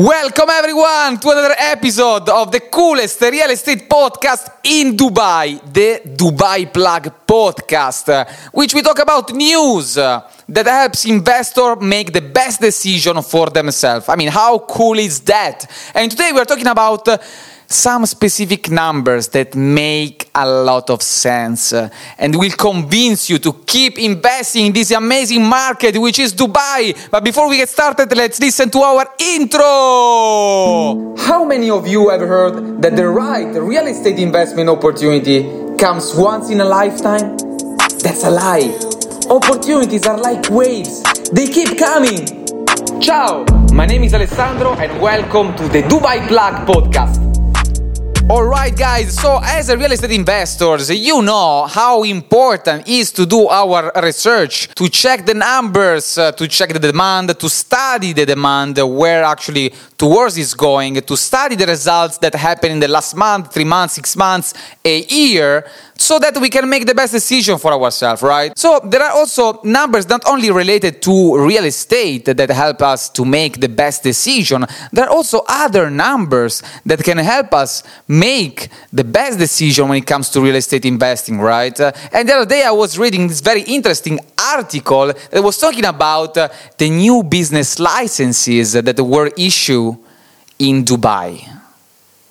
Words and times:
Welcome 0.00 0.48
everyone 0.48 1.18
to 1.18 1.28
another 1.28 1.54
episode 1.58 2.26
of 2.30 2.50
the 2.50 2.60
coolest 2.60 3.20
real 3.20 3.50
estate 3.50 3.86
podcast 3.86 4.50
in 4.64 4.96
Dubai, 4.96 5.60
the 5.70 6.00
Dubai 6.16 6.72
Plug 6.72 7.12
podcast, 7.26 8.26
which 8.50 8.72
we 8.72 8.80
talk 8.80 8.98
about 8.98 9.34
news 9.34 9.96
that 9.96 10.66
helps 10.66 11.04
investor 11.04 11.76
make 11.76 12.14
the 12.14 12.22
best 12.22 12.62
decision 12.62 13.20
for 13.20 13.50
themselves. 13.50 14.08
I 14.08 14.16
mean, 14.16 14.28
how 14.28 14.60
cool 14.60 14.98
is 14.98 15.20
that? 15.20 15.70
And 15.94 16.10
today 16.10 16.30
we 16.32 16.40
are 16.40 16.46
talking 16.46 16.66
about 16.66 17.06
some 17.66 18.06
specific 18.06 18.70
numbers 18.70 19.28
that 19.28 19.54
make 19.54 20.19
a 20.34 20.46
lot 20.48 20.90
of 20.90 21.02
sense 21.02 21.72
uh, 21.72 21.88
and 22.18 22.34
will 22.36 22.52
convince 22.52 23.28
you 23.30 23.38
to 23.38 23.52
keep 23.66 23.98
investing 23.98 24.66
in 24.66 24.72
this 24.72 24.90
amazing 24.90 25.44
market, 25.44 25.96
which 25.98 26.18
is 26.18 26.32
Dubai. 26.34 27.10
But 27.10 27.24
before 27.24 27.48
we 27.48 27.56
get 27.56 27.68
started, 27.68 28.14
let's 28.16 28.40
listen 28.40 28.70
to 28.70 28.78
our 28.80 29.06
intro. 29.18 31.16
How 31.18 31.44
many 31.44 31.70
of 31.70 31.86
you 31.86 32.10
have 32.10 32.20
heard 32.20 32.82
that 32.82 32.96
the 32.96 33.08
right 33.08 33.52
real 33.54 33.86
estate 33.86 34.18
investment 34.18 34.68
opportunity 34.68 35.42
comes 35.76 36.14
once 36.14 36.50
in 36.50 36.60
a 36.60 36.64
lifetime? 36.64 37.36
That's 38.02 38.24
a 38.24 38.30
lie. 38.30 38.78
Opportunities 39.28 40.06
are 40.06 40.18
like 40.18 40.48
waves, 40.50 41.02
they 41.32 41.46
keep 41.46 41.78
coming. 41.78 42.26
Ciao, 43.00 43.44
my 43.72 43.86
name 43.86 44.04
is 44.04 44.12
Alessandro, 44.14 44.74
and 44.74 45.00
welcome 45.00 45.54
to 45.56 45.68
the 45.68 45.82
Dubai 45.82 46.26
Plug 46.26 46.66
podcast. 46.66 47.29
Alright 48.30 48.76
guys, 48.76 49.18
so 49.18 49.40
as 49.42 49.70
a 49.70 49.76
real 49.76 49.90
estate 49.90 50.12
investors, 50.12 50.88
you 50.88 51.20
know 51.20 51.66
how 51.66 52.04
important 52.04 52.86
is 52.86 53.10
to 53.10 53.26
do 53.26 53.48
our 53.48 53.90
research, 54.00 54.68
to 54.76 54.88
check 54.88 55.26
the 55.26 55.34
numbers, 55.34 56.16
uh, 56.16 56.30
to 56.30 56.46
check 56.46 56.72
the 56.72 56.78
demand, 56.78 57.36
to 57.36 57.48
study 57.48 58.12
the 58.12 58.24
demand, 58.24 58.78
where 58.78 59.24
actually 59.24 59.74
towards 59.98 60.38
is 60.38 60.54
going, 60.54 61.00
to 61.00 61.16
study 61.16 61.56
the 61.56 61.66
results 61.66 62.18
that 62.18 62.36
happen 62.36 62.70
in 62.70 62.78
the 62.78 62.86
last 62.86 63.16
month, 63.16 63.52
three 63.52 63.64
months, 63.64 63.94
six 63.94 64.14
months, 64.14 64.54
a 64.84 65.02
year, 65.06 65.66
so 65.96 66.18
that 66.18 66.38
we 66.38 66.48
can 66.48 66.66
make 66.68 66.86
the 66.86 66.94
best 66.94 67.12
decision 67.12 67.58
for 67.58 67.72
ourselves, 67.72 68.22
right? 68.22 68.56
So 68.56 68.80
there 68.82 69.02
are 69.02 69.12
also 69.12 69.60
numbers 69.64 70.08
not 70.08 70.22
only 70.26 70.50
related 70.50 71.02
to 71.02 71.36
real 71.36 71.64
estate 71.64 72.24
that 72.24 72.48
help 72.50 72.80
us 72.80 73.10
to 73.10 73.24
make 73.24 73.60
the 73.60 73.68
best 73.68 74.02
decision, 74.02 74.64
there 74.92 75.04
are 75.04 75.10
also 75.10 75.42
other 75.46 75.90
numbers 75.90 76.62
that 76.86 77.04
can 77.04 77.18
help 77.18 77.52
us 77.52 77.82
make 78.20 78.68
the 78.92 79.04
best 79.04 79.38
decision 79.38 79.88
when 79.88 79.98
it 79.98 80.06
comes 80.06 80.28
to 80.30 80.40
real 80.40 80.56
estate 80.56 80.84
investing, 80.84 81.40
right? 81.40 81.78
Uh, 81.80 81.90
and 82.12 82.28
the 82.28 82.34
other 82.34 82.48
day 82.54 82.62
I 82.62 82.70
was 82.70 82.98
reading 82.98 83.26
this 83.26 83.40
very 83.40 83.62
interesting 83.62 84.20
article 84.38 85.06
that 85.30 85.42
was 85.42 85.56
talking 85.58 85.86
about 85.86 86.36
uh, 86.36 86.48
the 86.76 86.90
new 86.90 87.22
business 87.22 87.78
licenses 87.78 88.72
that 88.74 89.00
were 89.00 89.30
issued 89.38 89.96
in 90.58 90.84
Dubai. 90.84 91.48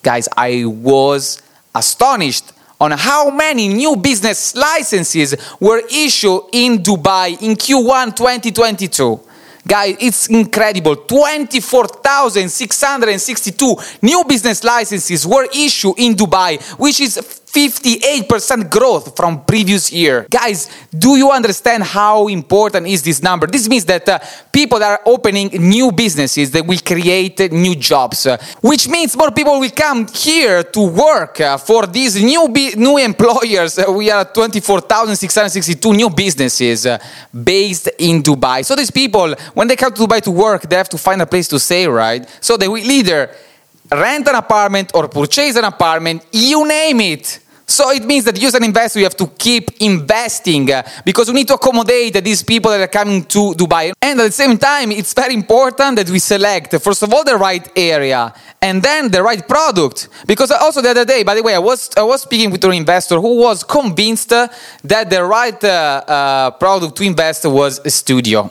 Guys, 0.03 0.29
I 0.37 0.63
was 0.65 1.41
astonished 1.73 2.53
on 2.79 2.91
how 2.91 3.29
many 3.29 3.67
new 3.67 3.95
business 3.97 4.55
licenses 4.55 5.35
were 5.59 5.81
issued 5.91 6.43
in 6.53 6.77
Dubai 6.77 7.41
in 7.41 7.55
Q1 7.55 8.15
2022. 8.15 9.19
Guys, 9.69 9.95
it's 9.99 10.27
incredible. 10.29 10.95
24,662 10.95 13.75
new 14.01 14.23
business 14.27 14.63
licenses 14.63 15.27
were 15.27 15.47
issued 15.53 15.93
in 15.99 16.15
Dubai, 16.15 16.59
which 16.79 16.99
is 16.99 17.19
58% 17.51 18.69
growth 18.69 19.15
from 19.15 19.43
previous 19.43 19.91
year. 19.91 20.27
Guys, 20.29 20.69
do 20.95 21.15
you 21.17 21.31
understand 21.31 21.83
how 21.83 22.27
important 22.27 22.85
is 22.87 23.01
this 23.01 23.23
number? 23.23 23.47
This 23.47 23.67
means 23.67 23.85
that 23.85 24.07
uh, 24.07 24.19
people 24.51 24.83
are 24.83 25.01
opening 25.05 25.49
new 25.53 25.91
businesses 25.91 26.51
that 26.51 26.65
will 26.65 26.79
create 26.85 27.51
new 27.51 27.75
jobs, 27.75 28.27
uh, 28.27 28.37
which 28.61 28.87
means 28.87 29.17
more 29.17 29.31
people 29.31 29.59
will 29.59 29.71
come 29.71 30.05
here 30.07 30.63
to 30.63 30.81
work 30.87 31.41
uh, 31.41 31.57
for 31.57 31.87
these 31.87 32.21
new 32.21 32.47
new 32.77 32.97
employers. 32.97 33.79
We 33.99 34.11
are 34.11 34.23
24,662 34.25 35.93
new 35.93 36.09
businesses 36.09 36.85
uh, 36.85 36.99
based 37.33 37.89
in 37.97 38.21
Dubai. 38.21 38.63
So 38.63 38.75
these 38.75 38.91
people, 38.91 39.35
when 39.53 39.67
they 39.67 39.75
come 39.75 39.91
to 39.93 40.01
Dubai 40.01 40.21
to 40.21 40.31
work, 40.31 40.69
they 40.69 40.75
have 40.77 40.89
to 40.89 40.97
find 40.97 41.21
a 41.21 41.25
place 41.25 41.47
to 41.49 41.59
stay, 41.59 41.87
right? 41.87 42.27
So 42.39 42.57
they 42.57 42.67
will 42.67 42.77
either 42.89 43.31
rent 43.91 44.27
an 44.27 44.35
apartment 44.35 44.91
or 44.93 45.07
purchase 45.07 45.55
an 45.55 45.65
apartment, 45.65 46.25
you 46.31 46.67
name 46.67 47.01
it. 47.01 47.39
So 47.69 47.91
it 47.91 48.03
means 48.03 48.25
that 48.25 48.41
you 48.41 48.47
as 48.47 48.55
an 48.55 48.63
investor, 48.63 48.97
you 48.97 49.05
have 49.05 49.15
to 49.17 49.27
keep 49.27 49.79
investing 49.79 50.71
uh, 50.71 50.81
because 51.05 51.27
we 51.27 51.35
need 51.35 51.47
to 51.49 51.53
accommodate 51.53 52.15
these 52.23 52.41
people 52.41 52.71
that 52.71 52.81
are 52.81 52.87
coming 52.87 53.23
to 53.25 53.53
Dubai. 53.53 53.93
And 54.01 54.19
at 54.19 54.25
the 54.25 54.31
same 54.31 54.57
time, 54.57 54.91
it's 54.91 55.13
very 55.13 55.35
important 55.35 55.97
that 55.97 56.09
we 56.09 56.17
select, 56.17 56.75
first 56.81 57.03
of 57.03 57.13
all, 57.13 57.23
the 57.23 57.37
right 57.37 57.69
area 57.75 58.33
and 58.59 58.81
then 58.81 59.11
the 59.11 59.21
right 59.21 59.47
product. 59.47 60.09
Because 60.25 60.49
also 60.49 60.81
the 60.81 60.89
other 60.89 61.05
day, 61.05 61.21
by 61.21 61.35
the 61.35 61.43
way, 61.43 61.53
I 61.53 61.59
was, 61.59 61.91
I 61.95 62.01
was 62.01 62.23
speaking 62.23 62.49
with 62.49 62.63
an 62.63 62.73
investor 62.73 63.19
who 63.21 63.37
was 63.37 63.63
convinced 63.63 64.29
that 64.29 65.09
the 65.09 65.23
right 65.23 65.63
uh, 65.63 65.67
uh, 66.07 66.51
product 66.51 66.95
to 66.97 67.03
invest 67.03 67.45
was 67.45 67.79
a 67.85 67.91
studio 67.91 68.49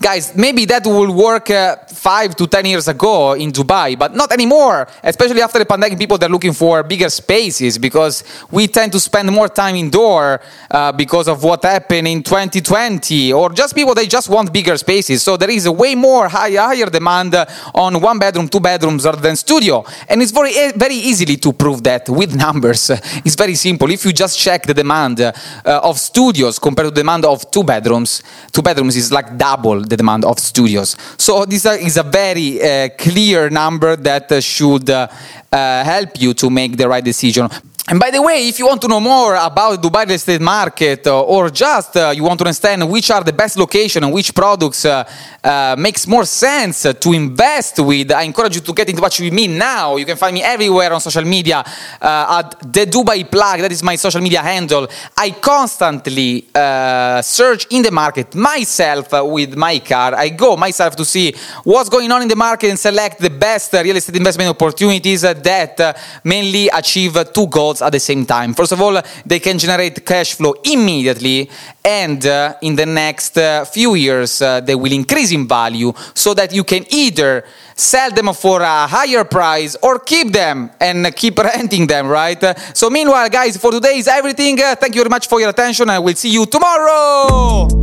guys, 0.00 0.34
maybe 0.34 0.64
that 0.64 0.86
will 0.86 1.12
work 1.12 1.50
uh, 1.50 1.76
five 1.88 2.34
to 2.34 2.46
ten 2.46 2.64
years 2.64 2.88
ago 2.88 3.34
in 3.34 3.52
Dubai, 3.52 3.98
but 3.98 4.14
not 4.14 4.32
anymore. 4.32 4.88
Especially 5.02 5.42
after 5.42 5.58
the 5.58 5.66
pandemic, 5.66 5.98
people 5.98 6.16
are 6.22 6.28
looking 6.28 6.54
for 6.54 6.82
bigger 6.82 7.10
spaces 7.10 7.76
because 7.76 8.24
we 8.50 8.66
tend 8.66 8.90
to 8.92 8.98
spend 8.98 9.30
more 9.30 9.48
time 9.48 9.76
indoor 9.76 10.40
uh, 10.70 10.90
because 10.92 11.28
of 11.28 11.44
what 11.44 11.62
happened 11.62 12.08
in 12.08 12.22
2020, 12.22 13.32
or 13.34 13.50
just 13.50 13.74
people 13.74 13.94
they 13.94 14.06
just 14.06 14.30
want 14.30 14.50
bigger 14.50 14.76
spaces. 14.78 15.22
So 15.22 15.36
there 15.36 15.50
is 15.50 15.66
a 15.66 15.72
way 15.72 15.94
more 15.94 16.28
high, 16.28 16.52
higher 16.52 16.86
demand 16.86 17.34
on 17.74 18.00
one 18.00 18.18
bedroom, 18.18 18.48
two 18.48 18.60
bedrooms 18.60 19.04
rather 19.04 19.20
than 19.20 19.36
studio, 19.36 19.84
and 20.08 20.22
it's 20.22 20.32
very 20.32 20.72
very 20.72 20.94
easily 20.94 21.36
to 21.36 21.52
prove 21.52 21.82
that 21.82 22.08
with 22.08 22.34
numbers. 22.46 22.88
It's 23.22 23.34
very 23.34 23.54
simple. 23.54 23.90
If 23.90 24.06
you 24.06 24.12
just 24.14 24.38
check 24.38 24.62
the 24.62 24.74
demand 24.74 25.20
uh, 25.20 25.32
of 25.64 25.98
studios 25.98 26.58
compared 26.58 26.86
to 26.86 26.90
the 26.90 27.00
demand 27.02 27.26
of 27.26 27.50
two 27.50 27.64
bedrooms, 27.64 28.22
two 28.50 28.62
bedrooms 28.62 28.96
is 28.96 29.12
like 29.12 29.36
double 29.36 29.89
the 29.90 29.96
demand 29.96 30.24
of 30.24 30.38
studios. 30.38 30.96
So 31.18 31.44
this 31.44 31.66
is 31.66 31.96
a 31.96 32.02
very 32.02 32.62
uh, 32.62 32.88
clear 32.96 33.50
number 33.50 33.96
that 33.96 34.32
uh, 34.32 34.40
should 34.40 34.88
uh, 34.88 35.08
uh, 35.52 35.84
help 35.84 36.20
you 36.20 36.32
to 36.34 36.48
make 36.48 36.76
the 36.76 36.88
right 36.88 37.04
decision. 37.04 37.48
And 37.90 37.98
by 37.98 38.12
the 38.12 38.22
way, 38.22 38.46
if 38.46 38.56
you 38.60 38.68
want 38.68 38.80
to 38.82 38.86
know 38.86 39.00
more 39.00 39.34
about 39.34 39.82
Dubai 39.82 40.06
real 40.06 40.14
estate 40.14 40.40
market 40.40 41.04
uh, 41.08 41.24
or 41.24 41.50
just 41.50 41.96
uh, 41.96 42.12
you 42.14 42.22
want 42.22 42.38
to 42.38 42.44
understand 42.44 42.88
which 42.88 43.10
are 43.10 43.24
the 43.24 43.32
best 43.32 43.56
location 43.56 44.04
and 44.04 44.12
which 44.12 44.32
products 44.32 44.84
uh, 44.84 45.02
uh 45.42 45.74
makes 45.76 46.06
more 46.06 46.24
sense 46.24 46.82
to 47.00 47.12
invest 47.12 47.80
with, 47.80 48.12
I 48.12 48.22
encourage 48.22 48.54
you 48.54 48.60
to 48.60 48.72
get 48.72 48.88
in 48.88 48.94
touch 48.94 49.18
with 49.18 49.32
me 49.32 49.48
now. 49.48 49.96
You 49.96 50.06
can 50.06 50.16
find 50.16 50.34
me 50.34 50.40
everywhere 50.40 50.92
on 50.92 51.00
social 51.00 51.24
media 51.24 51.64
uh, 52.00 52.38
at 52.38 52.72
the 52.72 52.86
Dubai 52.86 53.28
Plug. 53.28 53.58
That 53.58 53.72
is 53.72 53.82
my 53.82 53.96
social 53.96 54.20
media 54.20 54.40
handle. 54.40 54.86
I 55.16 55.32
constantly 55.32 56.46
uh, 56.54 57.20
search 57.22 57.66
in 57.70 57.82
the 57.82 57.90
market 57.90 58.36
myself 58.36 59.08
with 59.24 59.56
my 59.56 59.80
car. 59.80 60.14
I 60.14 60.28
go 60.28 60.56
myself 60.56 60.94
to 60.94 61.04
see 61.04 61.34
what's 61.64 61.88
going 61.88 62.12
on 62.12 62.22
in 62.22 62.28
the 62.28 62.36
market 62.36 62.70
and 62.70 62.78
select 62.78 63.18
the 63.18 63.30
best 63.30 63.72
real 63.72 63.96
estate 63.96 64.14
investment 64.14 64.48
opportunities 64.50 65.22
that 65.22 66.22
mainly 66.22 66.68
achieve 66.68 67.18
two 67.34 67.48
goals 67.48 67.79
at 67.82 67.92
the 67.92 68.00
same 68.00 68.26
time. 68.26 68.54
First 68.54 68.72
of 68.72 68.80
all, 68.80 69.00
they 69.24 69.38
can 69.38 69.58
generate 69.58 70.04
cash 70.04 70.34
flow 70.34 70.54
immediately, 70.64 71.50
and 71.84 72.24
uh, 72.26 72.54
in 72.62 72.76
the 72.76 72.86
next 72.86 73.36
uh, 73.38 73.64
few 73.64 73.94
years, 73.94 74.42
uh, 74.42 74.60
they 74.60 74.74
will 74.74 74.92
increase 74.92 75.32
in 75.32 75.46
value 75.46 75.92
so 76.14 76.34
that 76.34 76.52
you 76.52 76.64
can 76.64 76.84
either 76.90 77.44
sell 77.74 78.10
them 78.10 78.32
for 78.34 78.60
a 78.60 78.86
higher 78.86 79.24
price 79.24 79.76
or 79.82 79.98
keep 79.98 80.32
them 80.32 80.70
and 80.80 81.14
keep 81.16 81.38
renting 81.52 81.86
them, 81.86 82.08
right? 82.08 82.42
So, 82.76 82.90
meanwhile, 82.90 83.28
guys, 83.28 83.56
for 83.56 83.70
today 83.72 83.98
is 83.98 84.08
everything. 84.08 84.60
Uh, 84.60 84.74
thank 84.74 84.94
you 84.94 85.00
very 85.00 85.10
much 85.10 85.28
for 85.28 85.40
your 85.40 85.50
attention. 85.50 85.88
I 85.88 85.98
will 85.98 86.14
see 86.14 86.30
you 86.30 86.46
tomorrow. 86.46 87.79